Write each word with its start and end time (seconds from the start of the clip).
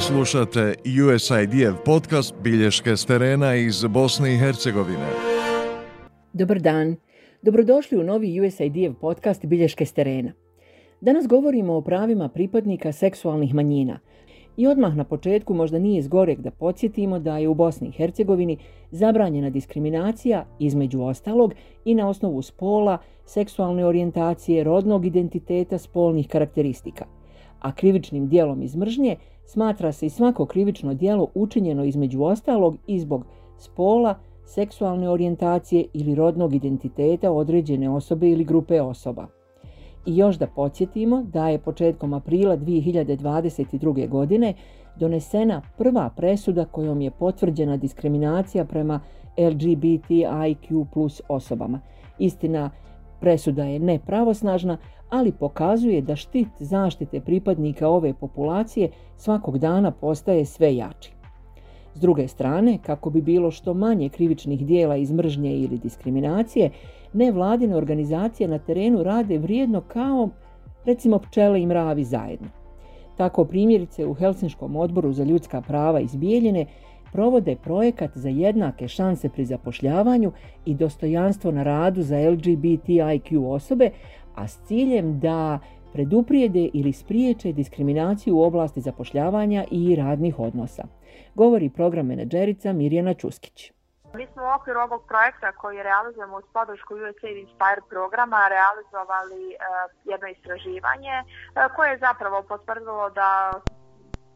Slušate 0.00 0.74
USIDF 1.06 1.84
podcast 1.84 2.34
Bilješke 2.42 2.96
s 2.96 3.06
terena 3.06 3.54
iz 3.54 3.84
Bosne 3.84 4.34
i 4.34 4.38
Hercegovine. 4.38 5.06
Dobar 6.32 6.60
dan. 6.60 6.96
Dobrodošli 7.42 7.98
u 7.98 8.02
novi 8.02 8.40
USIDF 8.40 9.00
podcast 9.00 9.44
Bilješke 9.44 9.86
s 9.86 9.92
terena. 9.92 10.32
Danas 11.00 11.26
govorimo 11.26 11.74
o 11.74 11.80
pravima 11.80 12.28
pripadnika 12.28 12.92
seksualnih 12.92 13.54
manjina. 13.54 13.98
I 14.56 14.66
odmah 14.66 14.96
na 14.96 15.04
početku 15.04 15.54
možda 15.54 15.78
nije 15.78 16.02
zgorek 16.02 16.38
da 16.38 16.50
podsjetimo 16.50 17.18
da 17.18 17.38
je 17.38 17.48
u 17.48 17.54
Bosni 17.54 17.88
i 17.88 17.92
Hercegovini 17.92 18.58
zabranjena 18.90 19.50
diskriminacija 19.50 20.46
između 20.58 21.02
ostalog 21.02 21.54
i 21.84 21.94
na 21.94 22.08
osnovu 22.08 22.42
spola, 22.42 22.98
seksualne 23.24 23.86
orijentacije, 23.86 24.64
rodnog 24.64 25.06
identiteta, 25.06 25.78
spolnih 25.78 26.28
karakteristika. 26.28 27.04
A 27.60 27.74
krivičnim 27.74 28.28
dijelom 28.28 28.62
iz 28.62 28.76
mržnje 28.76 29.16
smatra 29.52 29.92
se 29.92 30.06
i 30.06 30.10
svako 30.10 30.46
krivično 30.46 30.94
dijelo 30.94 31.28
učinjeno 31.34 31.84
između 31.84 32.22
ostalog 32.22 32.76
i 32.86 33.00
zbog 33.00 33.24
spola, 33.58 34.14
seksualne 34.44 35.08
orijentacije 35.08 35.84
ili 35.92 36.14
rodnog 36.14 36.54
identiteta 36.54 37.32
određene 37.32 37.90
osobe 37.90 38.28
ili 38.28 38.44
grupe 38.44 38.80
osoba. 38.80 39.26
I 40.06 40.16
još 40.16 40.36
da 40.38 40.46
podsjetimo 40.46 41.22
da 41.22 41.48
je 41.48 41.58
početkom 41.58 42.14
aprila 42.14 42.56
2022. 42.56 44.08
godine 44.08 44.54
donesena 44.96 45.62
prva 45.78 46.10
presuda 46.16 46.64
kojom 46.64 47.00
je 47.00 47.10
potvrđena 47.10 47.76
diskriminacija 47.76 48.64
prema 48.64 49.00
LGBTIQ 49.36 50.86
plus 50.92 51.22
osobama. 51.28 51.80
Istina, 52.18 52.70
presuda 53.20 53.64
je 53.64 53.78
nepravosnažna, 53.78 54.76
ali 55.10 55.32
pokazuje 55.32 56.02
da 56.02 56.16
štit 56.16 56.48
zaštite 56.58 57.20
pripadnika 57.20 57.88
ove 57.88 58.14
populacije 58.14 58.90
svakog 59.16 59.58
dana 59.58 59.90
postaje 59.90 60.44
sve 60.44 60.76
jači. 60.76 61.12
S 61.94 62.00
druge 62.00 62.28
strane, 62.28 62.78
kako 62.82 63.10
bi 63.10 63.20
bilo 63.20 63.50
što 63.50 63.74
manje 63.74 64.08
krivičnih 64.08 64.66
dijela 64.66 64.96
iz 64.96 65.12
mržnje 65.12 65.56
ili 65.56 65.78
diskriminacije, 65.78 66.70
nevladine 67.12 67.76
organizacije 67.76 68.48
na 68.48 68.58
terenu 68.58 69.02
rade 69.02 69.38
vrijedno 69.38 69.80
kao, 69.80 70.28
recimo, 70.84 71.18
pčele 71.18 71.62
i 71.62 71.66
mravi 71.66 72.04
zajedno. 72.04 72.48
Tako 73.16 73.44
primjerice 73.44 74.06
u 74.06 74.14
Helsinškom 74.14 74.76
odboru 74.76 75.12
za 75.12 75.24
ljudska 75.24 75.60
prava 75.60 76.00
iz 76.00 76.16
Bijeljine 76.16 76.66
provode 77.12 77.56
projekat 77.56 78.10
za 78.14 78.28
jednake 78.28 78.88
šanse 78.88 79.28
pri 79.28 79.44
zapošljavanju 79.44 80.32
i 80.66 80.74
dostojanstvo 80.74 81.50
na 81.50 81.62
radu 81.62 82.02
za 82.02 82.16
LGBTIQ 82.16 83.46
osobe, 83.46 83.90
a 84.36 84.48
s 84.48 84.58
ciljem 84.66 85.20
da 85.20 85.58
preduprijede 85.92 86.68
ili 86.74 86.92
spriječe 86.92 87.52
diskriminaciju 87.52 88.36
u 88.36 88.42
oblasti 88.42 88.80
zapošljavanja 88.80 89.64
i 89.70 89.96
radnih 89.96 90.38
odnosa. 90.38 90.84
Govori 91.34 91.70
program 91.70 92.06
menadžerica 92.06 92.72
Mirjana 92.72 93.14
Čuskić. 93.14 93.72
Mi 94.14 94.26
smo 94.32 94.42
u 94.42 94.54
okviru 94.56 94.80
ovog 94.80 95.02
projekta 95.08 95.52
koji 95.52 95.82
realizujemo 95.82 96.36
uz 96.36 96.44
podršku 96.52 96.94
USAID 96.94 97.36
Inspire 97.36 97.82
programa 97.88 98.48
realizovali 98.48 99.42
uh, 99.50 99.60
jedno 100.04 100.28
istraživanje 100.28 101.16
uh, 101.22 101.76
koje 101.76 101.90
je 101.90 101.98
zapravo 101.98 102.42
potvrdilo 102.42 103.10
da 103.10 103.60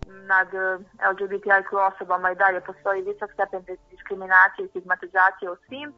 nad 0.06 0.48
eh, 0.55 0.78
LGBTIQ 1.10 1.69
osobama 1.91 2.33
i 2.33 2.34
dalje 2.34 2.60
postoji 2.60 3.02
visok 3.02 3.30
stepen 3.33 3.62
diskriminacije 3.91 4.66
i 4.66 4.69
stigmatizacije 4.69 5.50
u 5.50 5.56
svim 5.66 5.94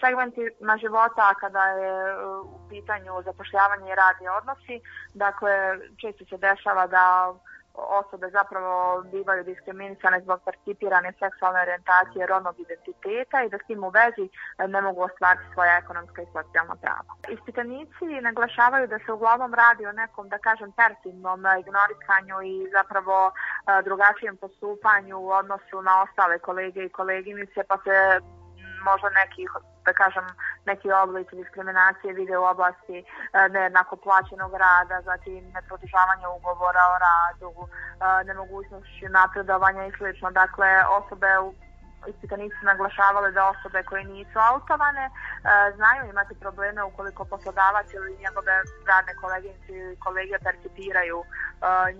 segmentima 0.00 0.76
života, 0.76 1.34
kada 1.40 1.64
je 1.64 2.10
eh, 2.10 2.26
u 2.56 2.58
pitanju 2.68 3.12
zapošljavanje 3.24 3.92
i 3.92 3.98
radni 4.02 4.28
odnosi. 4.38 4.76
Dakle, 5.14 5.52
često 6.00 6.24
se 6.24 6.36
dešava 6.36 6.86
da 6.86 7.04
osobe 8.00 8.30
zapravo 8.30 9.02
bivaju 9.02 9.44
diskriminisane 9.44 10.20
zbog 10.20 10.40
participirane 10.44 11.12
seksualne 11.18 11.60
orientacije 11.60 12.26
rodnog 12.26 12.60
identiteta 12.60 13.42
i 13.42 13.48
da 13.48 13.58
s 13.58 13.66
tim 13.66 13.84
u 13.84 13.90
vezi 13.90 14.26
e, 14.28 14.68
ne 14.68 14.80
mogu 14.80 15.00
ostvariti 15.02 15.52
svoja 15.52 15.76
ekonomska 15.76 16.22
i 16.22 16.32
socijalna 16.36 16.76
prava. 16.82 17.12
Ispitanici 17.28 18.06
naglašavaju 18.28 18.86
da 18.86 18.98
se 18.98 19.12
uglavnom 19.12 19.54
radi 19.54 19.86
o 19.86 19.92
nekom, 19.92 20.28
da 20.28 20.38
kažem, 20.38 20.72
perfidnom 20.72 21.40
ignorisanju 21.62 22.36
i 22.52 22.54
zapravo 22.76 23.16
e, 23.28 23.82
drugačijem 23.82 24.36
postupanju 24.36 25.18
u 25.18 25.30
odnosu 25.30 25.82
na 25.82 26.02
ostale 26.02 26.38
kolege 26.38 26.84
i 26.84 26.94
koleginice, 26.98 27.60
pa 27.68 27.76
se 27.84 27.94
možda 28.84 29.08
nekih 29.10 29.50
da 29.88 29.92
kažem, 29.92 30.26
neki 30.70 30.88
oblici 31.04 31.36
diskriminacije 31.36 32.12
vide 32.12 32.38
u 32.38 32.44
oblasti 32.54 32.96
e, 32.98 33.04
nejednako 33.54 33.96
plaćenog 33.96 34.52
rada, 34.66 34.96
zatim 35.10 35.42
neprodržavanje 35.56 36.26
ugovora 36.38 36.84
o 36.94 36.96
radu, 37.06 37.50
e, 37.64 37.68
nemogućnošću 38.28 39.06
napredovanja 39.18 39.82
i 39.86 39.92
sl. 39.96 40.06
Dakle, 40.42 40.68
osobe 40.98 41.30
u 41.46 41.48
ispitanici 42.06 42.60
naglašavale 42.62 43.30
da 43.32 43.52
osobe 43.54 43.82
koje 43.82 44.04
nisu 44.04 44.38
autovane 44.50 45.04
e, 45.06 45.10
znaju 45.76 46.10
imati 46.10 46.34
probleme 46.34 46.82
ukoliko 46.82 47.24
poslodavac 47.24 47.86
ili 47.94 48.10
njegove 48.24 48.54
radne 48.90 49.12
koleginice 49.22 49.72
ili 49.72 49.96
kolege 49.96 50.36
percipiraju 50.46 51.18
e, 51.22 51.26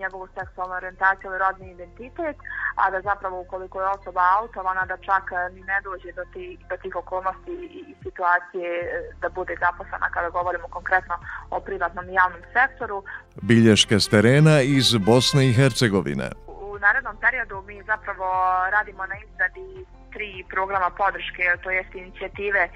njegovu 0.01 0.29
seksualnu 0.39 0.75
orientaciju 0.75 1.31
ili 1.31 1.39
rodni 1.39 1.71
identitet, 1.71 2.37
a 2.83 2.91
da 2.91 3.01
zapravo 3.01 3.41
ukoliko 3.41 3.81
je 3.81 3.89
osoba 3.89 4.23
autovana 4.39 4.85
da 4.87 4.97
čak 4.97 5.25
ni 5.55 5.63
ne 5.71 5.79
dođe 5.87 6.13
do, 6.13 6.25
ti, 6.33 6.59
do 6.71 6.77
tih 6.83 6.97
okolnosti 6.97 7.53
i, 7.53 7.81
i 7.91 7.95
situacije 8.05 8.71
e, 8.83 8.87
da 9.23 9.29
bude 9.29 9.55
zaposlana 9.61 10.11
kada 10.11 10.29
govorimo 10.31 10.69
konkretno 10.69 11.15
o 11.51 11.61
privatnom 11.61 12.09
i 12.09 12.15
javnom 12.15 12.43
sektoru. 12.53 13.03
Bilješke 13.43 14.01
s 14.01 14.09
terena 14.09 14.61
iz 14.61 14.97
Bosne 14.97 15.49
i 15.49 15.53
Hercegovine 15.53 16.48
narednom 16.79 17.17
periodu 17.17 17.63
mi 17.63 17.83
zapravo 17.83 18.27
radimo 18.71 19.07
na 19.07 19.17
izradi 19.25 19.87
tri 20.13 20.45
programa 20.55 20.91
podrške, 20.91 21.43
to 21.63 21.71
jest 21.71 21.95
inicijative, 21.95 22.69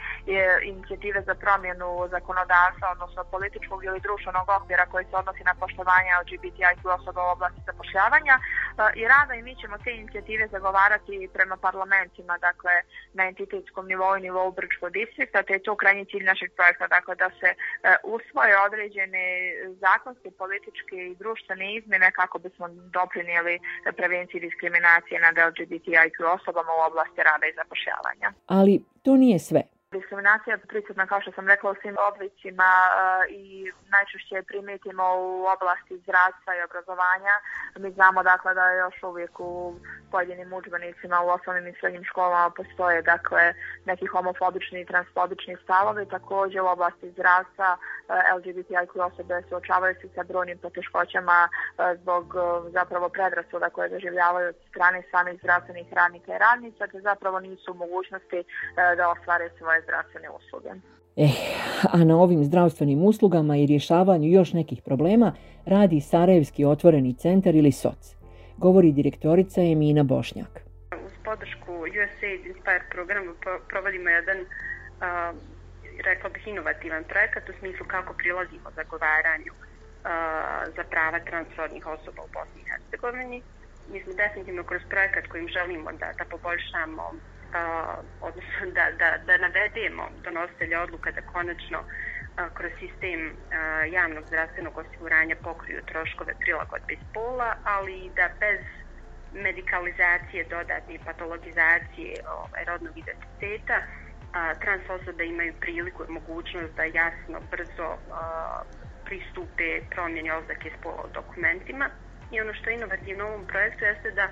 inicijative 0.72 1.20
za 1.28 1.34
promjenu 1.34 1.88
zakonodavstva, 2.14 2.86
odnosno 2.94 3.24
političkog 3.24 3.84
ili 3.84 4.00
društvenog 4.00 4.46
okvira 4.48 4.86
koji 4.92 5.04
se 5.04 5.16
odnosi 5.16 5.42
na 5.44 5.54
poštovanje 5.54 6.10
LGBTIQ 6.22 6.80
osoba 6.98 7.20
u 7.24 7.32
oblasti 7.36 7.60
zapošljavanja. 7.66 8.34
Pa, 8.76 8.90
I 9.00 9.02
rada 9.12 9.34
i 9.34 9.42
mi 9.42 9.54
ćemo 9.60 9.76
te 9.84 9.90
inicijative 9.92 10.48
zagovarati 10.48 11.28
prema 11.32 11.56
parlamentima, 11.56 12.38
dakle 12.38 12.74
na 13.14 13.22
entitetskom 13.30 13.86
nivou 13.86 14.16
i 14.16 14.20
nivou 14.20 14.52
Brčko 14.52 14.90
distrikta, 14.90 15.42
te 15.42 15.52
je 15.52 15.62
to 15.62 15.76
krajnji 15.76 16.04
cilj 16.04 16.24
našeg 16.24 16.50
projekta, 16.56 16.86
dakle 16.96 17.14
da 17.14 17.28
se 17.40 17.48
e, 17.50 17.56
usvoje 18.04 18.54
određene 18.66 19.24
zakonske, 19.84 20.30
političke 20.42 20.96
i 21.10 21.14
društvene 21.22 21.74
izmjene 21.74 22.12
kako 22.12 22.38
bismo 22.38 22.68
doprinijeli 22.68 23.58
prevenciji 23.96 24.40
diskriminacije 24.40 25.20
nad 25.26 25.34
LGBTIQ 25.48 26.16
osobama 26.36 26.72
u 26.78 26.82
oblasti 26.90 27.20
rada 27.28 27.46
i 27.46 27.56
zapošljavanja. 27.60 28.28
Ali 28.46 28.84
to 29.02 29.16
nije 29.16 29.38
sve. 29.38 29.62
Diskriminacija 29.92 30.54
je 30.54 30.66
prisutna, 30.72 31.06
kao 31.06 31.20
što 31.20 31.32
sam 31.32 31.48
rekla, 31.48 31.70
u 31.70 31.80
svim 31.82 31.96
oblicima 32.10 32.70
eh, 32.88 33.32
i 33.42 33.70
najčešće 33.94 34.34
je 34.34 34.42
primetimo 34.42 35.04
u 35.16 35.46
oblasti 35.54 35.98
zdravstva 36.04 36.50
i 36.56 36.64
obrazovanja. 36.68 37.34
Mi 37.78 37.90
znamo 37.90 38.22
dakle, 38.22 38.54
da 38.54 38.72
još 38.72 39.02
uvijek 39.02 39.40
u 39.40 39.74
pojedinim 40.10 40.52
učbenicima 40.52 41.20
u 41.20 41.28
osnovnim 41.28 41.66
i 41.66 41.74
srednjim 41.80 42.04
školama 42.04 42.50
postoje 42.50 43.02
dakle, 43.02 43.54
neki 43.84 44.06
homofobični 44.06 44.80
i 44.80 44.86
transfobični 44.86 45.56
stavovi. 45.64 46.08
Također 46.08 46.60
u 46.60 46.66
oblasti 46.66 47.10
zdravstva 47.10 47.76
eh, 47.76 48.12
LGBTIQ 48.36 48.92
osobe 49.08 49.42
suočavaju 49.48 49.94
se 50.00 50.08
sa 50.14 50.22
brojnim 50.22 50.58
poteškoćama 50.58 51.48
eh, 51.48 51.96
zbog 52.00 52.34
zapravo 52.72 53.08
predrasuda 53.08 53.70
koje 53.70 53.88
doživljavaju 53.88 54.48
od 54.48 54.56
strane 54.70 55.02
samih 55.10 55.38
zdravstvenih 55.40 55.92
radnika 55.92 56.34
i 56.34 56.38
radnica, 56.38 56.86
te 56.86 57.00
zapravo 57.00 57.40
nisu 57.40 57.72
u 57.72 57.74
mogućnosti 57.74 58.44
da 58.96 59.08
ostvare 59.08 59.50
svoje 59.58 59.81
zdravstvene 59.84 60.28
usluge. 60.30 60.70
Eh, 61.16 61.28
a 61.92 62.04
na 62.04 62.16
ovim 62.16 62.44
zdravstvenim 62.44 63.02
uslugama 63.02 63.56
i 63.56 63.66
rješavanju 63.66 64.28
još 64.28 64.52
nekih 64.52 64.82
problema 64.82 65.32
radi 65.66 66.00
Sarajevski 66.00 66.64
otvoreni 66.64 67.14
centar 67.14 67.54
ili 67.54 67.72
SOC. 67.72 68.16
Govori 68.56 68.92
direktorica 68.92 69.60
Emina 69.60 70.02
Bošnjak. 70.02 70.60
Uz 71.06 71.12
podršku 71.24 71.72
USAID 71.72 72.46
Inspire 72.46 72.84
programu 72.90 73.32
provodimo 73.68 74.08
jedan, 74.10 74.38
uh, 74.40 75.38
rekla 76.04 76.30
bih, 76.30 76.46
inovativan 76.46 77.04
projekat 77.04 77.48
u 77.48 77.52
smislu 77.58 77.86
kako 77.86 78.14
prilazimo 78.14 78.70
zagovaranju 78.76 79.52
uh, 79.52 79.62
za 80.76 80.84
prava 80.90 81.20
transrodnih 81.20 81.86
osoba 81.86 82.22
u 82.22 82.32
Bosni 82.36 82.60
i 82.62 82.68
Hercegovini. 82.70 83.42
Mi 83.92 84.02
smo 84.02 84.12
definitivno 84.12 84.62
kroz 84.64 84.82
projekat 84.88 85.24
kojim 85.26 85.48
želimo 85.48 85.92
da, 85.92 86.08
da 86.18 86.24
poboljšamo 86.30 87.04
odnosno 88.20 88.64
da, 88.74 88.84
da, 88.98 89.18
da 89.26 89.36
navedemo 89.36 90.04
donositelja 90.24 90.82
odluka 90.82 91.10
da 91.10 91.20
konačno 91.20 91.78
a, 92.36 92.48
kroz 92.54 92.72
sistem 92.78 93.20
a, 93.30 93.84
javnog 93.84 94.24
zdravstvenog 94.26 94.78
osiguranja 94.78 95.36
pokriju 95.42 95.80
troškove 95.86 96.34
prilagodbe 96.40 96.94
spola, 97.10 97.54
ali 97.64 97.94
i 97.98 98.10
da 98.16 98.28
bez 98.40 98.60
medikalizacije, 99.32 100.44
dodatne 100.44 100.98
patologizacije 101.04 102.14
ovaj, 102.38 102.64
rodnog 102.64 102.98
identiteta, 102.98 103.76
a, 104.32 104.54
trans 104.54 104.82
osobe 104.88 105.24
imaju 105.24 105.52
priliku 105.60 106.04
i 106.04 106.12
mogućnost 106.12 106.74
da 106.76 106.84
jasno, 106.84 107.40
brzo 107.50 107.88
a, 108.12 108.62
pristupe 109.04 109.80
promjeni 109.90 110.30
oznake 110.30 110.70
spola 110.78 111.02
u 111.04 111.12
dokumentima. 111.14 111.86
I 112.30 112.40
ono 112.40 112.54
što 112.54 112.70
je 112.70 112.76
inovativno 112.76 113.24
u 113.24 113.28
ovom 113.28 113.46
projektu 113.46 113.84
jeste 113.84 114.10
da 114.10 114.28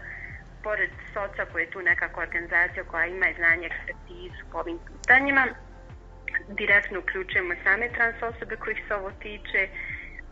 pored 0.62 0.90
SOCA 1.12 1.44
koji 1.52 1.62
je 1.62 1.70
tu 1.70 1.82
nekako 1.82 2.20
organizacija 2.20 2.84
koja 2.84 3.06
ima 3.06 3.26
znanje 3.36 3.66
ekspertizu 3.66 4.42
po 4.52 4.58
ovim 4.58 4.78
pitanjima, 4.86 5.46
direktno 6.48 6.98
uključujemo 6.98 7.54
same 7.64 7.88
trans 7.88 8.22
osobe 8.22 8.56
kojih 8.56 8.78
se 8.88 8.94
ovo 8.94 9.10
tiče, 9.10 9.68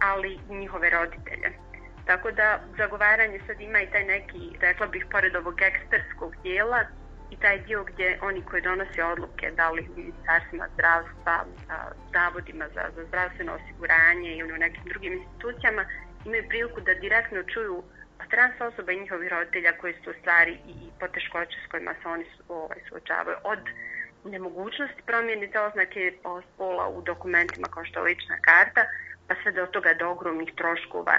ali 0.00 0.38
i 0.50 0.54
njihove 0.54 0.90
roditelje. 0.90 1.48
Tako 2.06 2.30
da 2.30 2.60
zagovaranje 2.76 3.40
sad 3.46 3.60
ima 3.60 3.80
i 3.80 3.90
taj 3.90 4.04
neki, 4.04 4.56
rekla 4.60 4.86
bih, 4.86 5.06
pored 5.10 5.36
ovog 5.36 5.62
ekspertskog 5.62 6.36
dijela, 6.42 6.84
i 7.30 7.36
taj 7.36 7.58
dio 7.58 7.84
gdje 7.84 8.18
oni 8.22 8.42
koji 8.42 8.62
donose 8.62 9.04
odluke, 9.04 9.50
da 9.56 9.70
li 9.70 9.88
u 9.88 9.96
ministarstvima 9.96 10.66
zdravstva, 10.74 11.44
zavodima 12.12 12.64
za, 12.74 12.84
za 12.96 13.04
zdravstveno 13.04 13.52
osiguranje 13.52 14.36
ili 14.36 14.52
u 14.52 14.54
ono 14.54 14.56
nekim 14.56 14.84
drugim 14.84 15.12
institucijama, 15.12 15.84
imaju 16.24 16.48
priliku 16.48 16.80
da 16.80 16.94
direktno 16.94 17.42
čuju 17.42 17.82
trans 18.30 18.60
osoba 18.60 18.92
i 18.92 19.00
njihovi 19.00 19.28
roditelja 19.28 19.72
koji 19.80 19.94
su 20.04 20.10
u 20.10 20.18
stvari 20.20 20.52
i, 20.52 20.70
i 20.70 20.90
poteškoće 21.00 21.56
s 21.66 21.70
kojima 21.70 21.94
se 22.02 22.08
oni 22.08 22.24
su, 22.24 22.42
ovaj, 22.48 22.78
suočavaju. 22.88 23.36
Od 23.44 23.58
nemogućnosti 24.24 25.02
promjene 25.06 25.46
te 25.46 25.60
oznake 25.60 26.12
pa 26.22 26.40
spola 26.54 26.88
u 26.88 27.02
dokumentima 27.02 27.68
kao 27.68 27.84
što 27.84 27.98
je 27.98 28.04
lična 28.04 28.36
karta, 28.40 28.82
pa 29.26 29.34
sve 29.42 29.52
do 29.52 29.66
toga 29.66 29.94
do 29.94 30.10
ogromnih 30.10 30.50
troškova 30.56 31.16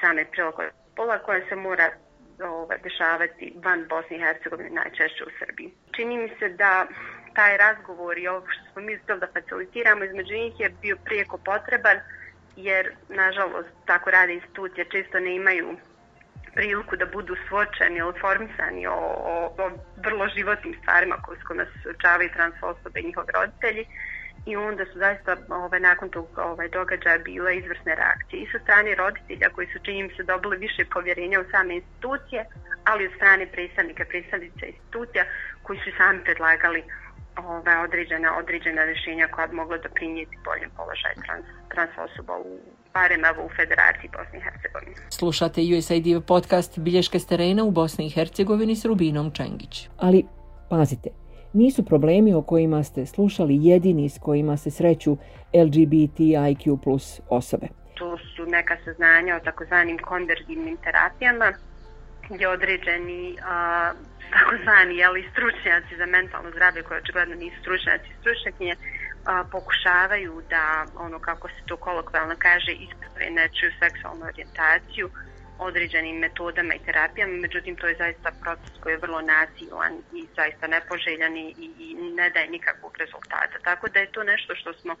same 0.00 0.24
prilagode 0.30 0.70
spola 0.92 1.18
koja 1.18 1.48
se 1.48 1.56
mora 1.56 1.90
ovaj, 2.44 2.78
dešavati 2.82 3.52
van 3.64 3.86
Bosne 3.88 4.16
i 4.16 4.20
Hercegovine, 4.20 4.70
najčešće 4.70 5.24
u 5.24 5.30
Srbiji. 5.38 5.74
Čini 5.96 6.18
mi 6.18 6.28
se 6.38 6.48
da 6.48 6.86
taj 7.34 7.56
razgovor 7.56 8.18
i 8.18 8.28
ovo 8.28 8.46
što 8.50 8.72
smo 8.72 8.82
mi 8.82 8.98
zbog 9.04 9.18
da 9.18 9.26
facilitiramo 9.32 10.04
između 10.04 10.34
njih 10.34 10.60
je 10.60 10.70
bio 10.82 10.96
prijeko 11.04 11.38
potreban, 11.38 11.98
jer, 12.56 12.94
nažalost, 13.08 13.68
tako 13.86 14.10
rade 14.10 14.34
institucije, 14.34 14.84
često 14.84 15.20
ne 15.20 15.34
imaju 15.34 15.76
priliku 16.54 16.96
da 16.96 17.06
budu 17.06 17.34
svočeni 17.48 17.98
ili 17.98 18.20
formisani 18.20 18.86
o, 18.86 19.00
o, 19.32 19.54
o 19.64 19.70
vrlo 20.04 20.28
životnim 20.36 20.74
stvarima 20.80 21.16
koje 21.22 21.38
s 21.38 21.42
kojima 21.42 21.64
se 21.64 21.76
suočavaju 21.82 22.30
trans 22.32 22.54
osobe 22.62 23.00
i 23.00 23.06
njihovi 23.06 23.30
roditelji 23.34 23.84
i 24.46 24.56
onda 24.56 24.84
su 24.84 24.98
zaista 24.98 25.36
ovaj, 25.48 25.80
nakon 25.80 26.08
tog 26.08 26.26
ovaj, 26.36 26.68
događaja 26.68 27.18
bile 27.18 27.56
izvrsne 27.56 27.94
reakcije 27.94 28.42
i 28.42 28.50
sa 28.52 28.58
strane 28.58 28.94
roditelja 28.94 29.48
koji 29.54 29.66
su 29.72 29.78
čini 29.84 30.14
se 30.16 30.22
dobili 30.22 30.56
više 30.56 30.84
povjerenja 30.94 31.40
u 31.40 31.50
same 31.50 31.74
institucije, 31.74 32.44
ali 32.84 33.06
od 33.06 33.12
strane 33.16 33.46
predstavnika, 33.46 34.04
predstavnice 34.08 34.66
institucija 34.66 35.24
koji 35.62 35.78
su 35.78 35.90
sami 35.98 36.24
predlagali 36.24 36.82
ove, 37.36 37.76
određena, 37.78 38.36
određena 38.38 38.84
rješenja 38.84 39.28
koja 39.28 39.46
bi 39.46 39.54
mogla 39.54 39.76
doprinijeti 39.78 40.36
boljem 40.44 40.70
položaju 40.76 41.16
trans, 41.26 41.46
trans 41.68 41.90
osoba 41.98 42.34
u 42.38 42.60
barem 42.94 43.24
evo 43.24 43.44
u 43.44 43.50
Federaciji 43.56 44.10
Bosne 44.16 44.38
i 44.38 44.42
Hercegovine. 44.42 44.96
Slušate 45.10 45.60
USAID 45.78 46.06
podcast 46.26 46.78
Bilješke 46.78 47.18
s 47.18 47.26
terena 47.26 47.64
u 47.64 47.70
Bosni 47.70 48.06
i 48.06 48.10
Hercegovini 48.10 48.76
s 48.76 48.84
Rubinom 48.84 49.30
Čengić. 49.30 49.88
Ali, 49.98 50.24
pazite, 50.70 51.10
nisu 51.52 51.84
problemi 51.84 52.34
o 52.34 52.42
kojima 52.42 52.82
ste 52.82 53.06
slušali 53.06 53.58
jedini 53.60 54.08
s 54.08 54.18
kojima 54.18 54.56
se 54.56 54.70
sreću 54.70 55.16
LGBTIQ 55.54 56.82
plus 56.82 57.20
osobe. 57.28 57.66
To 57.94 58.18
su 58.36 58.46
neka 58.46 58.76
saznanja 58.84 59.36
o 59.36 59.40
takozvanim 59.40 59.98
konverzivnim 59.98 60.76
terapijama 60.76 61.52
gdje 62.30 62.48
određeni 62.48 63.36
a, 63.44 63.92
takozvani 64.32 64.96
jeli, 64.96 65.28
stručnjaci 65.32 65.96
za 65.96 66.06
mentalno 66.06 66.50
zdravlje 66.50 66.82
koje 66.82 67.00
očigledno 67.00 67.34
nisu 67.34 67.56
stručnjaci 67.60 68.08
i 68.10 68.18
stručnjakinje 68.20 68.74
a, 69.24 69.44
pokušavaju 69.50 70.42
da 70.50 70.86
ono 70.96 71.18
kako 71.18 71.48
se 71.48 71.60
to 71.66 71.76
kolokvalno 71.76 72.34
kaže 72.38 72.72
isprave 72.72 73.30
nečiju 73.30 73.70
seksualnu 73.80 74.24
orijentaciju 74.26 75.10
određenim 75.58 76.16
metodama 76.16 76.74
i 76.74 76.84
terapijama, 76.86 77.32
međutim 77.36 77.76
to 77.76 77.86
je 77.86 77.96
zaista 77.98 78.30
proces 78.42 78.72
koji 78.80 78.92
je 78.92 79.04
vrlo 79.04 79.20
nasilan 79.20 79.92
i 80.12 80.26
zaista 80.36 80.66
nepoželjan 80.66 81.36
i, 81.36 81.54
i 81.78 81.94
ne 81.94 82.30
daje 82.30 82.48
nikakvog 82.48 82.96
rezultata. 82.98 83.56
Tako 83.64 83.88
da 83.88 83.98
je 84.00 84.12
to 84.12 84.22
nešto 84.22 84.54
što 84.54 84.72
smo 84.72 84.96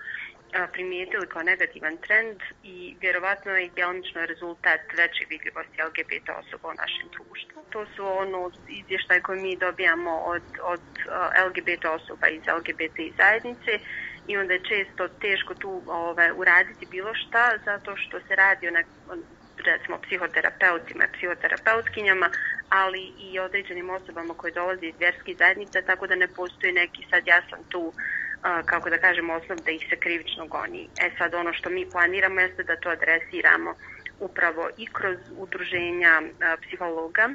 primijetili 0.72 1.26
kao 1.26 1.42
negativan 1.42 1.96
trend 1.96 2.40
i 2.62 2.96
vjerovatno 3.00 3.52
je 3.52 3.70
djelomično 3.74 4.26
rezultat 4.26 4.80
veće 4.96 5.24
vidljivosti 5.30 5.82
LGBT 5.88 6.28
osoba 6.42 6.68
u 6.68 6.78
našem 6.82 7.08
društvu. 7.16 7.58
To 7.70 7.86
su 7.96 8.02
ono 8.06 8.50
izvještaj 8.68 9.20
koje 9.20 9.40
mi 9.40 9.56
dobijamo 9.56 10.12
od, 10.34 10.42
od 10.62 10.80
LGBT 11.46 11.84
osoba 11.84 12.26
iz 12.28 12.42
LGBT 12.58 12.98
zajednice 13.16 13.72
i 14.26 14.36
onda 14.36 14.52
je 14.52 14.64
često 14.64 15.08
teško 15.08 15.54
tu 15.54 15.82
ovaj, 15.86 16.30
uraditi 16.36 16.86
bilo 16.90 17.14
šta 17.14 17.52
zato 17.64 17.96
što 17.96 18.20
se 18.20 18.36
radi 18.36 18.68
o 18.68 18.72
recimo 19.64 19.98
psihoterapeutima 19.98 21.04
psihoterapeutkinjama, 21.12 22.30
ali 22.68 23.12
i 23.18 23.38
određenim 23.38 23.90
osobama 23.90 24.34
koje 24.34 24.52
dolaze 24.52 24.86
iz 24.86 24.94
vjerskih 24.98 25.36
zajednica, 25.38 25.82
tako 25.82 26.06
da 26.06 26.14
ne 26.14 26.28
postoji 26.28 26.72
neki 26.72 27.06
sad 27.10 27.26
ja 27.26 27.42
sam 27.50 27.58
tu 27.68 27.92
kako 28.64 28.90
da 28.90 28.98
kažemo 28.98 29.34
osnov 29.34 29.58
da 29.58 29.70
ih 29.70 29.86
se 29.90 29.96
krivično 29.96 30.46
goni. 30.46 30.88
E 31.00 31.10
sad 31.18 31.34
ono 31.34 31.52
što 31.52 31.70
mi 31.70 31.90
planiramo 31.90 32.40
jeste 32.40 32.62
da 32.62 32.76
to 32.76 32.88
adresiramo 32.88 33.74
upravo 34.20 34.68
i 34.76 34.86
kroz 34.86 35.16
udruženja 35.38 36.22
psihologa, 36.62 37.28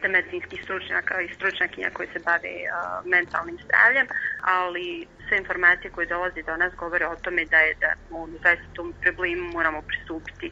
sa 0.00 0.08
medicinskih 0.08 0.60
stručnjaka 0.64 1.20
i 1.20 1.34
stručnjakinja 1.34 1.90
koji 1.92 2.08
se 2.12 2.18
bave 2.18 2.54
a, 2.72 3.02
mentalnim 3.04 3.58
zdravljem, 3.64 4.06
ali 4.40 5.06
sve 5.30 5.38
informacije 5.38 5.90
koje 5.90 6.06
dolaze 6.06 6.42
do 6.42 6.56
nas 6.56 6.72
govore 6.74 7.06
o 7.06 7.16
tome 7.16 7.44
da 7.44 7.56
je 7.56 7.74
da 7.80 7.90
ono, 8.10 8.34
zaista 8.42 8.66
tom 8.74 8.94
problemu 9.02 9.52
moramo 9.52 9.82
pristupiti 9.82 10.50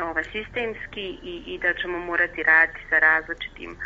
ovaj, 0.00 0.24
sistemski 0.24 1.06
i, 1.32 1.34
i 1.52 1.58
da 1.58 1.74
ćemo 1.74 1.98
morati 1.98 2.42
raditi 2.42 2.80
sa 2.90 2.98
različitim 2.98 3.76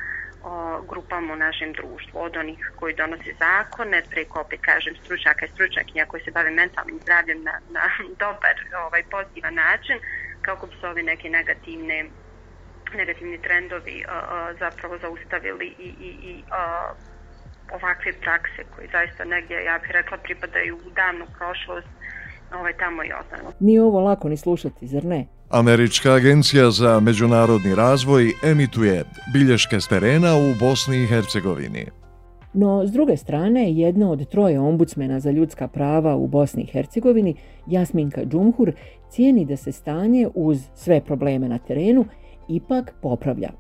o, 0.42 0.82
grupama 0.90 1.32
u 1.32 1.36
našem 1.36 1.72
društvu, 1.72 2.14
od 2.26 2.36
onih 2.36 2.58
koji 2.76 2.94
donose 2.94 3.32
zakone, 3.38 4.02
preko, 4.10 4.40
opet 4.40 4.60
kažem, 4.60 4.94
stručnjaka 5.02 5.46
i 5.46 5.52
stručnjakinja 5.54 6.06
koji 6.06 6.22
se 6.22 6.30
bave 6.30 6.50
mentalnim 6.50 6.98
zdravljem 7.02 7.42
na, 7.42 7.54
na 7.70 7.84
dobar, 8.22 8.56
ovaj, 8.84 9.02
pozitivan 9.10 9.54
način, 9.54 9.98
kako 10.42 10.66
bi 10.66 10.74
se 10.80 10.86
ove 10.88 11.02
neke 11.02 11.30
negativne 11.30 12.04
negativni 12.94 13.38
trendovi 13.42 14.04
a, 14.08 14.12
a, 14.12 14.54
zapravo 14.58 14.98
zaustavili 14.98 15.66
i, 15.78 15.88
i, 16.08 16.10
i 16.30 16.42
a, 16.50 16.92
ovakve 17.74 18.12
prakse 18.12 18.60
koje 18.76 18.88
zaista 18.92 19.24
negdje, 19.24 19.64
ja 19.64 19.78
bih 19.78 19.90
rekla, 19.90 20.16
pripadaju 20.18 20.76
u 20.76 20.90
davnu 20.90 21.26
prošlost, 21.38 21.88
ovaj, 22.58 22.72
tamo 22.72 23.04
i 23.04 23.12
ostalo. 23.20 23.52
Nije 23.60 23.82
ovo 23.82 24.00
lako 24.00 24.28
ni 24.28 24.36
slušati, 24.36 24.86
zar 24.86 25.04
ne? 25.04 25.26
Američka 25.50 26.12
agencija 26.12 26.70
za 26.70 27.00
međunarodni 27.00 27.74
razvoj 27.74 28.32
emituje 28.44 29.04
bilješke 29.32 29.80
s 29.80 29.88
terena 29.88 30.36
u 30.36 30.54
Bosni 30.60 30.96
i 31.02 31.06
Hercegovini. 31.06 31.86
No, 32.52 32.86
s 32.86 32.92
druge 32.92 33.16
strane, 33.16 33.72
jedna 33.72 34.10
od 34.10 34.28
troje 34.30 34.60
ombudsmena 34.60 35.20
za 35.20 35.30
ljudska 35.30 35.68
prava 35.68 36.16
u 36.16 36.26
Bosni 36.26 36.62
i 36.62 36.66
Hercegovini, 36.66 37.36
Jasminka 37.66 38.24
Džumhur, 38.24 38.72
cijeni 39.10 39.44
da 39.44 39.56
se 39.56 39.72
stanje 39.72 40.28
uz 40.34 40.68
sve 40.74 41.00
probleme 41.00 41.48
na 41.48 41.58
terenu 41.58 42.04
ipak 42.48 42.94
popravlja 43.02 43.50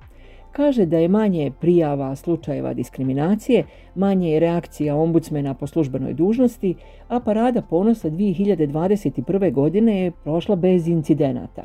kaže 0.56 0.86
da 0.86 0.96
je 0.96 1.08
manje 1.08 1.52
prijava 1.60 2.16
slučajeva 2.16 2.74
diskriminacije, 2.74 3.64
manje 3.94 4.32
je 4.32 4.40
reakcija 4.40 4.96
ombudsmena 4.96 5.54
po 5.54 5.66
službenoj 5.66 6.12
dužnosti, 6.12 6.76
a 7.08 7.20
parada 7.20 7.62
ponosa 7.62 8.08
2021. 8.08 9.52
godine 9.52 10.04
je 10.04 10.12
prošla 10.24 10.56
bez 10.56 10.88
incidenata. 10.88 11.62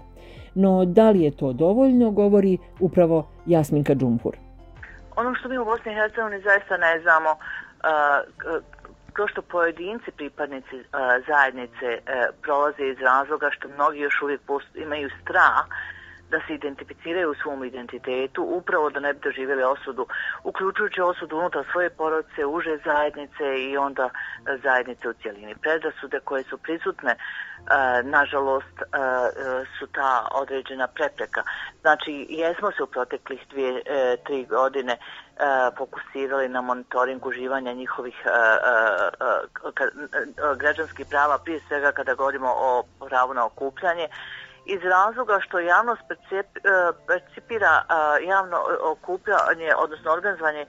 No, 0.55 0.86
da 0.86 1.10
li 1.10 1.21
je 1.21 1.31
to 1.31 1.53
dovoljno, 1.53 2.12
govori 2.12 2.57
upravo 2.79 3.27
Jasminka 3.45 3.95
Džumhur. 3.95 4.36
Ono 5.15 5.36
što 5.36 5.50
mi 5.50 5.57
u 5.57 5.65
Bosni 5.65 5.91
i 5.91 5.95
Hercegovini 5.95 6.41
zaista 6.41 6.77
ne 6.77 7.00
znamo, 7.01 7.29
to 9.15 9.27
što 9.27 9.41
pojedinci 9.41 10.12
pripadnici 10.12 10.83
zajednice 11.27 11.86
e, 11.86 12.00
prolaze 12.41 12.83
iz 12.88 12.98
razloga 13.00 13.50
što 13.51 13.67
mnogi 13.67 14.00
još 14.00 14.21
uvijek 14.21 14.41
imaju 14.75 15.10
strah 15.21 15.65
da 16.31 16.39
se 16.47 16.53
identificiraju 16.53 17.31
u 17.31 17.39
svom 17.43 17.63
identitetu, 17.63 18.43
upravo 18.43 18.89
da 18.89 19.00
ne 19.00 19.13
bi 19.13 19.19
doživjeli 19.23 19.63
osudu, 19.63 20.07
uključujući 20.43 21.01
osudu 21.01 21.38
unutar 21.38 21.63
svoje 21.71 21.89
porodice, 21.89 22.45
uže 22.45 22.77
zajednice 22.85 23.45
i 23.69 23.77
onda 23.77 24.05
e, 24.05 24.57
zajednice 24.63 25.09
u 25.09 25.13
cijelini. 25.13 25.55
Predrasude 25.55 26.19
koje 26.19 26.43
su 26.43 26.57
prisutne, 26.57 27.11
e, 27.11 27.17
nažalost, 28.03 28.77
e, 28.81 28.85
su 29.79 29.88
ta 29.88 30.27
određena 30.31 30.88
prepreka. 30.88 31.43
Znači, 31.81 32.25
jesmo 32.29 32.71
se 32.71 32.83
u 32.83 32.88
proteklih 32.88 33.41
dvije, 33.50 33.83
tri 34.25 34.45
godine 34.45 34.97
fokusirali 35.77 36.50
na 36.50 36.61
monitoring 36.61 37.25
uživanja 37.25 37.73
njihovih 37.73 38.15
građanskih 40.57 41.05
prava, 41.09 41.38
prije 41.43 41.59
svega 41.67 41.91
kada 41.91 42.13
govorimo 42.13 42.50
o 42.57 42.83
pravu 43.09 43.33
na 43.33 43.45
okupljanje, 43.45 44.07
iz 44.74 44.82
razloga 44.84 45.40
što 45.40 45.60
javnost 45.60 46.01
percep, 46.08 46.48
e, 46.58 46.60
percipira 47.08 47.74
e, 47.82 47.84
javno 48.25 48.58
okupljanje, 48.94 49.70
odnosno 49.78 50.12
organizovanje 50.12 50.62
e, 50.62 50.68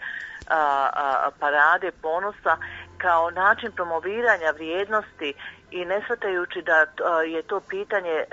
parade 1.41 1.93
ponosa 2.03 2.57
kao 2.99 3.31
način 3.31 3.73
promoviranja 3.73 4.51
vrijednosti 4.51 5.35
i 5.71 5.85
ne 5.85 6.03
shvatajući 6.05 6.63
da 6.63 6.77
je 7.23 7.43
to 7.43 7.61
pitanje 7.61 8.25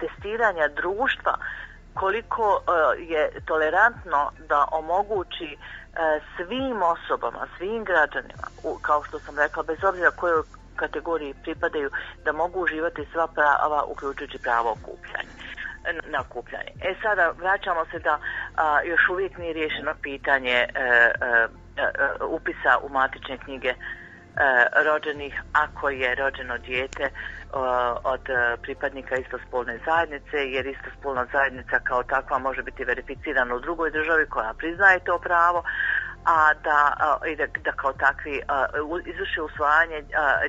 testiranja 0.00 0.68
društva 0.68 1.34
koliko 1.94 2.62
je 2.98 3.30
tolerantno 3.46 4.30
da 4.48 4.66
omogući 4.72 5.58
svim 6.36 6.82
osobama, 6.82 7.46
svim 7.58 7.84
građanima, 7.84 8.46
kao 8.82 9.04
što 9.04 9.18
sam 9.18 9.38
rekla, 9.38 9.62
bez 9.62 9.84
obzira 9.84 10.10
kojoj 10.10 10.42
kategoriji 10.84 11.40
pripadaju, 11.42 11.90
da 12.24 12.32
mogu 12.32 12.56
uživati 12.60 13.08
sva 13.12 13.26
prava, 13.36 13.84
uključujući 13.92 14.38
pravo 14.38 14.68
okupljanja 14.76 15.34
na 16.12 16.20
okupljanje. 16.20 16.72
E 16.88 16.94
sada 17.02 17.24
vraćamo 17.42 17.82
se 17.90 17.98
da 17.98 18.14
a, 18.56 18.82
još 18.84 19.08
uvijek 19.12 19.38
nije 19.38 19.52
riješeno 19.52 19.92
pitanje 20.02 20.58
e, 20.58 20.66
e, 20.66 21.08
e, 21.76 21.82
e 21.82 22.24
upisa 22.24 22.72
u 22.82 22.88
matične 22.88 23.38
knjige 23.38 23.74
E, 24.36 24.82
rođenih 24.84 25.42
ako 25.52 25.88
je 25.88 26.14
rođeno 26.14 26.58
dijete 26.58 27.02
e, 27.02 27.10
od 28.04 28.20
pripadnika 28.62 29.16
istospolne 29.16 29.78
zajednice 29.86 30.36
jer 30.36 30.66
istospolna 30.66 31.26
zajednica 31.32 31.78
kao 31.84 32.02
takva 32.02 32.38
može 32.38 32.62
biti 32.62 32.84
verificirana 32.84 33.54
u 33.54 33.60
drugoj 33.60 33.90
državi 33.90 34.26
koja 34.26 34.54
priznaje 34.54 34.98
to 35.04 35.18
pravo 35.18 35.64
a 36.24 36.54
da, 36.64 36.96
i 37.26 37.36
da, 37.36 37.46
da 37.46 37.72
kao 37.72 37.92
takvi 37.92 38.40
izvrši 39.06 39.40
usvajanje 39.40 40.02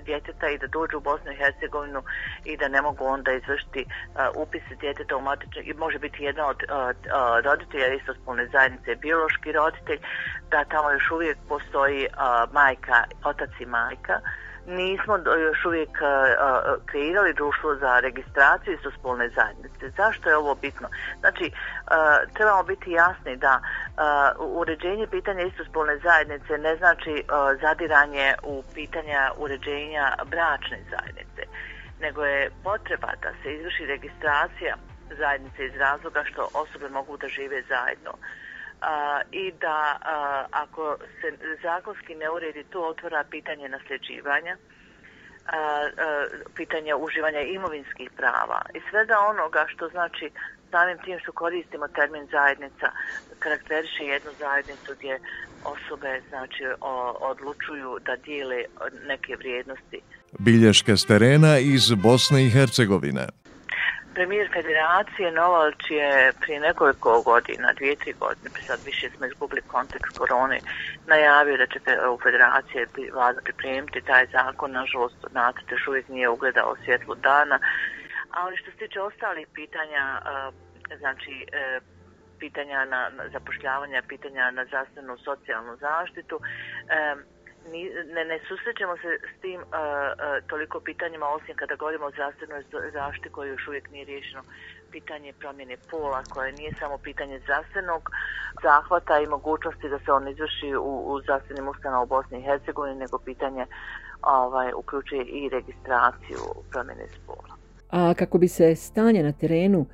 djeteta 0.05 0.49
i 0.49 0.57
da 0.57 0.67
dođu 0.67 0.97
u 0.97 1.01
Bosnu 1.01 1.31
i 1.31 1.35
Hercegovinu 1.35 2.03
i 2.45 2.57
da 2.57 2.67
ne 2.67 2.81
mogu 2.81 3.05
onda 3.05 3.31
izvršiti 3.31 3.85
upis 4.35 4.63
djeteta 4.79 5.17
u 5.17 5.21
matične 5.21 5.61
i 5.63 5.73
može 5.73 5.99
biti 5.99 6.23
jedan 6.23 6.45
od 6.49 6.59
roditelja 7.43 7.87
istospolne 7.93 8.47
zajednice 8.47 8.95
biološki 8.95 9.51
roditelj 9.51 9.99
da 10.51 10.63
tamo 10.63 10.91
još 10.91 11.11
uvijek 11.11 11.37
postoji 11.49 12.07
majka, 12.51 13.03
otac 13.23 13.49
i 13.59 13.65
majka 13.65 14.19
nismo 14.67 15.17
još 15.17 15.65
uvijek 15.65 15.89
kreirali 16.85 17.33
društvo 17.33 17.75
za 17.75 17.99
registraciju 17.99 18.73
istospolne 18.73 19.29
zajednice. 19.29 19.89
Zašto 19.97 20.29
je 20.29 20.37
ovo 20.37 20.55
bitno? 20.55 20.87
Znači, 21.19 21.51
trebamo 22.33 22.63
biti 22.63 22.91
jasni 22.91 23.37
da 23.37 23.61
uređenje 24.39 25.07
pitanja 25.07 25.43
istospolne 25.43 25.97
zajednice 25.97 26.57
ne 26.57 26.75
znači 26.75 27.23
zadiranje 27.61 28.33
u 28.43 28.63
pitanja 28.73 29.31
uređenja 29.37 30.13
bračne 30.25 30.79
zajednice, 30.89 31.43
nego 31.99 32.25
je 32.25 32.51
potreba 32.63 33.11
da 33.21 33.29
se 33.43 33.53
izvrši 33.53 33.85
registracija 33.85 34.75
zajednice 35.17 35.65
iz 35.65 35.75
razloga 35.75 36.23
što 36.23 36.49
osobe 36.53 36.89
mogu 36.89 37.17
da 37.17 37.27
žive 37.27 37.61
zajedno. 37.61 38.11
Uh, 38.11 38.50
a, 38.81 39.21
i 39.31 39.51
da 39.61 39.97
a, 40.01 40.45
ako 40.51 40.97
se 41.21 41.27
zakonski 41.63 42.15
ne 42.15 42.29
uredi 42.29 42.63
to 42.63 42.81
otvora 42.81 43.23
pitanje 43.29 43.69
nasljeđivanja 43.69 44.57
a, 44.57 45.57
a, 45.57 46.25
pitanje 46.55 46.95
uživanja 46.95 47.41
imovinskih 47.41 48.09
prava 48.17 48.61
i 48.73 48.79
svega 48.89 49.15
onoga 49.29 49.65
što 49.67 49.89
znači 49.89 50.31
samim 50.71 50.97
tim 51.05 51.19
što 51.19 51.31
koristimo 51.31 51.87
termin 51.87 52.27
zajednica 52.31 52.87
karakteriše 53.39 54.03
jednu 54.03 54.31
zajednicu 54.39 54.91
gdje 54.97 55.19
osobe 55.73 56.21
znači 56.29 56.63
o, 56.81 56.93
odlučuju 57.31 57.97
da 58.05 58.15
dijele 58.15 58.63
neke 59.07 59.35
vrijednosti. 59.35 60.01
Bilješke 60.39 60.97
s 60.97 61.05
terena 61.05 61.57
iz 61.59 61.91
Bosne 62.03 62.45
i 62.45 62.49
Hercegovine. 62.49 63.27
Premijer 64.13 64.49
federacije 64.53 65.31
Novalč 65.31 65.81
je 65.89 66.33
prije 66.41 66.59
nekoliko 66.59 67.21
godina, 67.21 67.73
dvije, 67.73 67.95
tri 67.95 68.13
godine, 68.13 68.49
pa 68.53 68.61
sad 68.67 68.79
više 68.85 69.09
smo 69.09 69.25
izgubili 69.25 69.61
kontekst 69.61 70.17
korone, 70.17 70.59
najavio 71.07 71.57
da 71.57 71.67
će 71.67 71.79
u 72.13 72.19
federacije 72.23 72.87
vlada 73.13 73.41
pripremiti 73.43 74.01
taj 74.01 74.25
zakon, 74.31 74.71
nažalost, 74.71 75.25
nacrt 75.31 75.71
još 75.71 75.87
uvijek 75.87 76.07
nije 76.07 76.29
ugledao 76.29 76.75
svjetlu 76.85 77.15
dana, 77.15 77.59
ali 78.31 78.57
što 78.57 78.71
se 78.71 78.77
tiče 78.77 79.01
ostalih 79.01 79.47
pitanja, 79.53 80.21
znači, 80.99 81.45
e, 81.51 81.79
pitanja 82.39 82.85
na 82.85 83.11
zapošljavanja, 83.33 84.01
pitanja 84.07 84.51
na 84.51 84.65
zdravstvenu 84.65 85.17
socijalnu 85.17 85.77
zaštitu, 85.77 86.39
e, 86.89 87.15
ne, 88.15 88.25
ne 88.25 88.39
susrećemo 88.47 88.97
se 88.97 89.09
s 89.31 89.41
tim 89.41 89.59
uh, 89.61 89.67
uh, 89.67 90.47
toliko 90.47 90.79
pitanjima, 90.79 91.25
osim 91.27 91.55
kada 91.55 91.75
govorimo 91.75 92.05
o 92.05 92.11
zdravstvenoj 92.11 92.63
zaštiti 92.93 93.29
koje 93.29 93.49
još 93.49 93.67
uvijek 93.67 93.91
nije 93.91 94.05
riješeno 94.05 94.43
pitanje 94.91 95.33
promjene 95.33 95.77
pola, 95.91 96.23
koje 96.29 96.51
nije 96.51 96.73
samo 96.79 96.97
pitanje 96.97 97.39
zdravstvenog 97.39 98.09
zahvata 98.63 99.19
i 99.19 99.27
mogućnosti 99.27 99.89
da 99.89 99.99
se 99.99 100.11
on 100.11 100.27
izvrši 100.27 100.75
u, 100.75 100.93
u 101.11 101.21
zdravstvenim 101.21 101.67
ustanovama 101.67 102.03
u 102.03 102.11
Bosni 102.15 102.39
i 102.39 102.43
Hercegovini, 102.43 102.95
nego 102.95 103.17
pitanje 103.19 103.65
ovaj, 104.21 104.73
uključuje 104.73 105.23
i 105.25 105.49
registraciju 105.49 106.41
promjene 106.71 107.05
spola. 107.07 107.53
A 107.89 108.13
kako 108.13 108.37
bi 108.37 108.47
se 108.47 108.75
stanje 108.75 109.23
na 109.23 109.31
terenu 109.31 109.85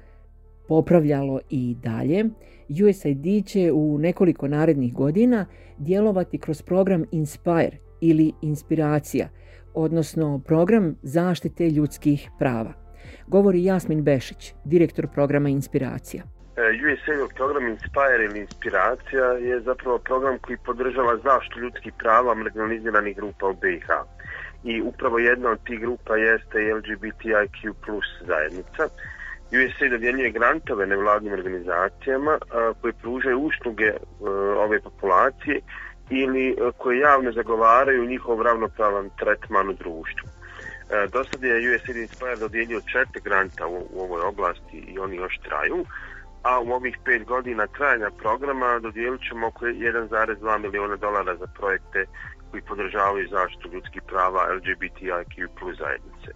popravljalo 0.67 1.39
i 1.49 1.75
dalje, 1.83 2.25
USAID 2.69 3.45
će 3.45 3.71
u 3.71 3.97
nekoliko 3.99 4.47
narednih 4.47 4.93
godina 4.93 5.45
djelovati 5.77 6.37
kroz 6.37 6.61
program 6.61 7.03
Inspire 7.11 7.77
ili 8.01 8.33
Inspiracija, 8.41 9.29
odnosno 9.73 10.41
program 10.47 10.95
zaštite 11.01 11.69
ljudskih 11.69 12.29
prava. 12.39 12.73
Govori 13.27 13.63
Jasmin 13.63 14.03
Bešić, 14.03 14.53
direktor 14.65 15.07
programa 15.13 15.49
Inspiracija. 15.49 16.23
E, 16.57 16.61
USAID 16.61 17.35
program 17.35 17.67
Inspire 17.67 18.25
ili 18.25 18.39
Inspiracija 18.39 19.25
je 19.25 19.61
zapravo 19.61 19.97
program 19.97 20.37
koji 20.39 20.57
podržava 20.65 21.17
zaštitu 21.23 21.59
ljudskih 21.59 21.93
prava 21.99 22.33
marginaliziranih 22.33 23.15
grupa 23.15 23.45
u 23.47 23.53
BiH. 23.53 23.87
I 24.63 24.81
upravo 24.81 25.19
jedna 25.19 25.49
od 25.49 25.63
tih 25.63 25.79
grupa 25.79 26.15
jeste 26.15 26.57
LGBTIQ 26.57 27.73
plus 27.85 28.05
zajednica. 28.27 28.83
USA 29.51 29.89
dodjeljuje 29.89 30.31
grantove 30.31 30.85
nevladnim 30.85 31.33
organizacijama 31.33 32.31
a, 32.31 32.73
koje 32.81 32.93
pružaju 32.93 33.39
usluge 33.39 33.89
a, 33.89 33.99
ove 34.57 34.81
populacije 34.81 35.59
ili 36.09 36.55
a, 36.61 36.71
koje 36.77 36.99
javno 36.99 37.31
zagovaraju 37.31 38.05
njihov 38.05 38.41
ravnopravan 38.41 39.09
tretman 39.19 39.69
u 39.69 39.73
društvu. 39.73 40.27
E, 40.89 41.07
do 41.07 41.23
sada 41.23 41.47
je 41.47 41.75
USAID 41.75 41.97
Inspire 41.97 42.35
dodijelio 42.35 42.81
četiri 42.91 43.21
granta 43.23 43.67
u, 43.67 43.87
u 43.93 44.01
ovoj 44.01 44.21
oblasti 44.21 44.77
i 44.77 44.99
oni 44.99 45.15
još 45.15 45.37
traju, 45.37 45.85
a 46.43 46.59
u 46.59 46.71
ovih 46.71 46.97
pet 47.05 47.25
godina 47.25 47.67
trajanja 47.67 48.09
programa 48.17 48.79
dodijelit 48.79 49.21
ćemo 49.29 49.47
oko 49.47 49.65
1,2 49.65 50.57
miliona 50.57 50.95
dolara 50.95 51.35
za 51.35 51.47
projekte 51.57 52.05
koji 52.51 52.61
podržavaju 52.61 53.27
zaštitu 53.27 53.69
ljudskih 53.73 54.01
prava 54.07 54.47
LGBTIQ 54.55 55.47
plus 55.59 55.77
zajednice. 55.77 56.31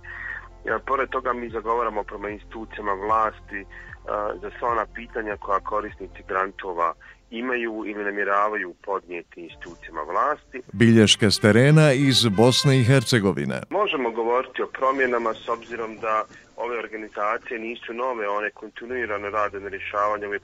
Ja, 0.65 0.80
pored 0.80 1.10
toga 1.10 1.34
mi 1.34 1.50
zagovaramo 1.50 2.03
prema 2.03 2.30
institucijama 2.30 2.94
vlasti 2.94 3.65
a, 4.08 4.34
za 4.41 4.51
sva 4.60 4.70
ona 4.70 4.86
pitanja 4.96 5.38
koja 5.38 5.60
korisnici 5.60 6.24
grantova 6.27 6.94
imaju 7.32 7.84
ili 7.88 8.03
namjeravaju 8.03 8.74
podnijeti 8.82 9.41
institucijama 9.41 10.01
vlasti. 10.01 10.62
Bilješke 10.72 11.32
s 11.32 11.39
terena 11.39 11.94
iz 11.94 12.27
Bosne 12.27 12.80
i 12.80 12.84
Hercegovine. 12.84 13.62
Možemo 13.70 14.12
govoriti 14.12 14.62
o 14.62 14.68
promjenama 14.68 15.34
s 15.34 15.50
obzirom 15.50 15.98
da 15.98 16.24
ove 16.56 16.80
organizacije 16.80 17.60
nisu 17.60 17.94
nove, 17.94 18.27
one 18.30 18.50
kontinuirano 18.50 19.30
rade 19.30 19.60
na 19.60 19.70
rješavanju 19.70 20.27
ove 20.27 20.39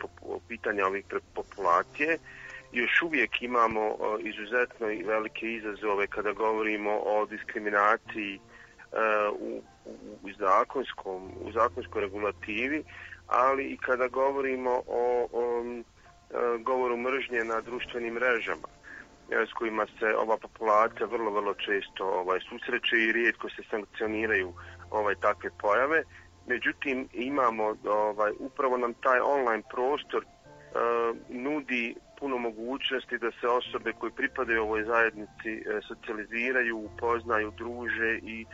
pitanja 0.48 0.86
ovih 0.86 1.06
populacije. 1.34 2.18
Još 2.72 3.02
uvijek 3.02 3.42
imamo 3.42 3.98
izuzetno 4.20 4.88
velike 4.88 5.54
izazove 5.54 6.08
kada 6.08 6.32
govorimo 6.32 6.92
o 6.92 7.26
diskriminaciji 7.26 8.40
u 9.40 9.62
u 10.24 10.30
zakonskom 10.40 11.32
u 11.42 11.52
zakonskoj 11.52 12.02
regulativi, 12.02 12.84
ali 13.28 13.64
i 13.64 13.78
kada 13.78 14.08
govorimo 14.08 14.72
o, 14.72 14.82
o, 14.88 15.28
o 15.34 15.64
e, 15.64 15.84
govoru 16.64 16.98
mržnje 16.98 17.44
na 17.44 17.62
društvenim 17.62 18.14
mrežama 18.14 18.68
e, 19.32 19.46
s 19.50 19.54
kojima 19.54 19.86
se 20.00 20.16
ova 20.18 20.38
populacija 20.38 21.08
vrlo 21.08 21.32
vrlo 21.32 21.54
često 21.54 22.06
ovaj 22.06 22.40
susreće 22.50 22.96
i 22.98 23.12
rijetko 23.12 23.50
se 23.50 23.62
sankcioniraju 23.70 24.54
ovaj 24.92 25.16
takve 25.16 25.50
pojave. 25.62 26.04
Međutim 26.48 27.10
imamo 27.14 27.76
ovaj 27.86 28.32
upravo 28.40 28.78
nam 28.78 28.94
taj 28.94 29.20
online 29.20 29.64
prostor 29.74 30.24
uh, 30.24 31.18
nudi 31.30 31.96
puno 32.20 32.38
mogućnosti 32.38 33.18
da 33.18 33.32
se 33.32 33.48
osobe 33.48 33.94
koji 34.00 34.12
pripadaju 34.12 34.62
ovoj 34.62 34.84
zajednici 34.84 35.52
uh, 35.60 35.80
socijaliziraju, 35.88 36.78
upoznaju, 36.78 37.52
druže 37.58 38.20
i 38.24 38.46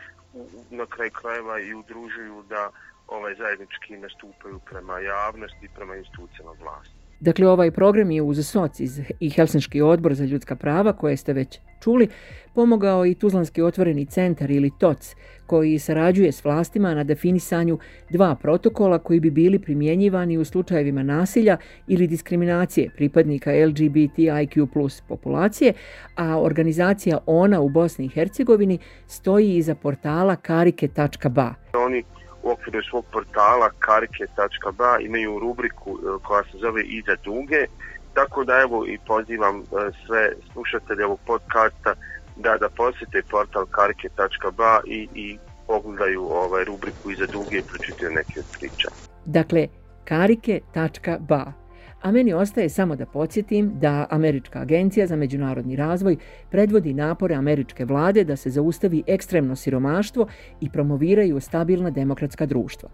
na 0.70 0.86
kraj 0.86 1.10
krajeva 1.10 1.60
i 1.60 1.74
udružuju 1.74 2.42
da 2.42 2.70
ovaj 3.06 3.34
zajednički 3.34 3.96
nastupaju 3.96 4.58
prema 4.58 4.98
javnosti 4.98 5.66
i 5.66 5.74
prema 5.74 5.96
institucijama 5.96 6.52
vlasti. 6.60 7.03
Dakle, 7.20 7.48
ovaj 7.48 7.70
program 7.70 8.10
je 8.10 8.22
uz 8.22 8.46
SOCIZ 8.46 9.00
i 9.20 9.30
Helsinški 9.30 9.82
odbor 9.82 10.14
za 10.14 10.24
ljudska 10.24 10.56
prava, 10.56 10.92
koje 10.92 11.16
ste 11.16 11.32
već 11.32 11.60
čuli, 11.82 12.08
pomogao 12.54 13.06
i 13.06 13.14
Tuzlanski 13.14 13.62
otvoreni 13.62 14.06
centar 14.06 14.50
ili 14.50 14.70
TOC, 14.78 15.14
koji 15.46 15.78
sarađuje 15.78 16.32
s 16.32 16.44
vlastima 16.44 16.94
na 16.94 17.04
definisanju 17.04 17.78
dva 18.10 18.34
protokola 18.34 18.98
koji 18.98 19.20
bi 19.20 19.30
bili 19.30 19.58
primjenjivani 19.58 20.38
u 20.38 20.44
slučajevima 20.44 21.02
nasilja 21.02 21.56
ili 21.86 22.06
diskriminacije 22.06 22.90
pripadnika 22.96 23.50
LGBTIQ 23.50 24.66
plus 24.66 25.00
populacije, 25.08 25.72
a 26.16 26.40
organizacija 26.40 27.18
ONA 27.26 27.60
u 27.60 27.68
Bosni 27.68 28.04
i 28.04 28.08
Hercegovini 28.08 28.78
stoji 29.06 29.56
iza 29.56 29.74
portala 29.74 30.36
karike.ba. 30.36 31.54
Oni 31.86 32.02
u 32.44 32.50
okviru 32.50 32.82
svog 32.90 33.04
portala 33.12 33.70
karike.ba 33.78 34.98
imaju 35.00 35.38
rubriku 35.38 35.90
e, 35.90 36.22
koja 36.22 36.42
se 36.42 36.58
zove 36.58 36.82
Iza 36.82 37.16
duge, 37.24 37.66
tako 38.14 38.44
da 38.44 38.60
evo 38.60 38.86
i 38.86 38.98
pozivam 39.06 39.60
e, 39.60 39.64
sve 40.06 40.32
slušatelje 40.52 41.04
ovog 41.04 41.20
podcasta 41.26 41.94
da 42.36 42.56
da 42.60 42.68
posjete 42.68 43.22
portal 43.30 43.66
karike.ba 43.66 44.80
i, 44.86 45.08
i 45.14 45.38
pogledaju 45.66 46.22
ovaj 46.22 46.64
rubriku 46.64 47.10
Iza 47.10 47.26
duge 47.26 47.58
i 47.58 47.62
pročitaju 47.62 48.10
neke 48.10 48.40
od 48.40 48.46
priča. 48.58 48.88
Dakle, 49.24 49.68
karike.ba 50.04 51.63
A 52.04 52.12
meni 52.12 52.32
ostaje 52.32 52.68
samo 52.68 52.96
da 52.96 53.06
podsjetim 53.06 53.72
da 53.80 54.06
Američka 54.10 54.58
agencija 54.58 55.06
za 55.06 55.16
međunarodni 55.16 55.76
razvoj 55.76 56.16
predvodi 56.50 56.94
napore 56.94 57.34
američke 57.34 57.84
vlade 57.84 58.24
da 58.24 58.36
se 58.36 58.50
zaustavi 58.50 59.02
ekstremno 59.06 59.56
siromaštvo 59.56 60.26
i 60.60 60.70
promoviraju 60.70 61.40
stabilna 61.40 61.90
demokratska 61.90 62.46
društva. 62.46 62.88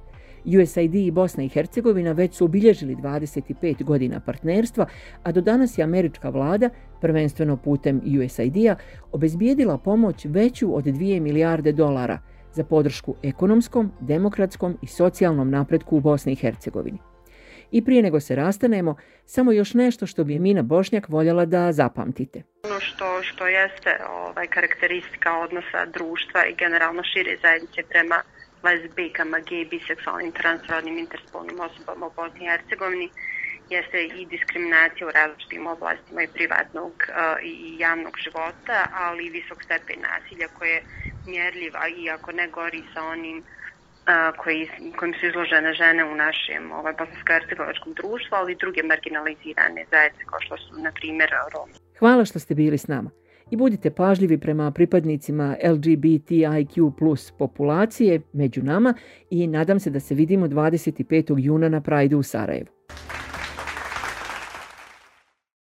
USAID 0.45 0.95
i 0.95 1.11
Bosna 1.11 1.43
i 1.43 1.49
Hercegovina 1.49 2.13
već 2.13 2.35
su 2.35 2.45
obilježili 2.45 2.97
25 2.97 3.85
godina 3.85 4.21
partnerstva, 4.21 4.87
a 5.23 5.33
do 5.33 5.41
danas 5.41 5.79
je 5.79 5.85
američka 5.85 6.29
vlada, 6.29 6.71
prvenstveno 7.01 7.57
putem 7.57 8.01
USAID-a, 8.25 8.77
obezbijedila 9.13 9.79
pomoć 9.79 10.25
veću 10.25 10.77
od 10.77 10.85
2 10.85 11.21
milijarde 11.21 11.73
dolara 11.73 12.19
za 12.53 12.65
podršku 12.65 13.15
ekonomskom, 13.23 13.93
demokratskom 14.01 14.79
i 14.83 14.87
socijalnom 14.87 15.51
napretku 15.51 15.97
u 15.97 16.01
Bosni 16.01 16.33
i 16.33 16.37
Hercegovini. 16.37 17.10
I 17.73 17.85
prije 17.85 18.03
nego 18.03 18.21
se 18.21 18.35
rastanemo, 18.35 18.97
samo 19.27 19.53
još 19.53 19.75
nešto 19.75 20.07
što 20.07 20.25
bi 20.25 20.39
Mina 20.39 20.63
Bošnjak 20.63 21.09
voljela 21.09 21.45
da 21.45 21.73
zapamtite. 21.73 22.43
Ono 22.65 22.81
što, 22.81 23.23
što 23.23 23.47
jeste 23.47 23.99
ovaj, 24.11 24.47
karakteristika 24.47 25.39
odnosa 25.39 25.87
društva 25.87 26.47
i 26.47 26.55
generalno 26.55 27.03
šire 27.03 27.37
zajednice 27.43 27.83
prema 27.89 28.23
lesbijkama, 28.63 29.39
gej, 29.39 29.65
biseksualnim, 29.65 30.33
transrodnim, 30.33 30.99
interspolnim 30.99 31.61
osobama 31.61 32.07
u 32.07 32.13
Bosni 32.17 32.45
i 32.45 32.49
Hercegovini 32.49 33.09
jeste 33.71 34.05
i 34.05 34.27
diskriminacija 34.27 35.07
u 35.07 35.11
različitim 35.11 35.67
oblastima 35.67 36.23
i 36.23 36.33
privatnog 36.35 36.93
uh, 36.93 37.15
i 37.43 37.79
javnog 37.79 38.15
života, 38.25 38.79
ali 38.93 39.27
i 39.27 39.31
visok 39.31 39.63
stepen 39.63 40.01
nasilja 40.11 40.49
koje 40.59 40.71
je 40.71 40.83
mjerljiva 41.27 41.89
i 41.89 42.11
ako 42.11 42.33
ne 42.33 42.49
gori 42.49 42.83
sa 42.95 43.03
onim 43.03 43.39
uh, 43.39 43.45
koji, 44.43 44.69
kojim 44.97 45.15
su 45.15 45.27
izložene 45.27 45.75
žene 45.75 46.05
u 46.05 46.15
našem 46.15 46.73
ovaj, 46.73 46.93
bosansko-hercegovačkom 46.93 47.95
društvu, 47.95 48.33
ali 48.41 48.53
i 48.53 48.57
druge 48.57 48.83
marginalizirane 48.83 49.85
zajednice 49.91 50.25
kao 50.31 50.41
što 50.41 50.57
su, 50.57 50.83
na 50.83 50.93
primjer, 50.93 51.31
Romi. 51.55 51.73
Hvala 51.99 52.25
što 52.25 52.39
ste 52.39 52.55
bili 52.55 52.79
s 52.79 52.89
nama. 52.89 53.11
I 53.51 53.57
budite 53.57 53.91
pažljivi 53.91 54.39
prema 54.39 54.71
pripadnicima 54.71 55.57
LGBTIQ 55.65 56.93
plus 56.99 57.31
populacije 57.31 58.21
među 58.33 58.63
nama 58.63 58.95
i 59.31 59.47
nadam 59.47 59.81
se 59.81 59.91
da 59.91 60.01
se 60.01 60.15
vidimo 60.15 60.47
25. 60.47 61.35
juna 61.39 61.69
na 61.69 61.81
Prajdu 61.81 62.19
u 62.19 62.23
Sarajevu. 62.23 62.69